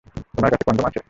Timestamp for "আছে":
0.85-0.99